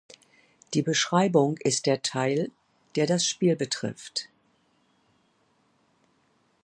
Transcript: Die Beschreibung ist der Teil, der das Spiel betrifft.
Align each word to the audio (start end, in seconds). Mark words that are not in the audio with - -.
Die 0.73 0.81
Beschreibung 0.81 1.57
ist 1.59 1.85
der 1.85 2.01
Teil, 2.01 2.49
der 2.95 3.05
das 3.05 3.23
Spiel 3.23 3.55
betrifft. 3.55 4.29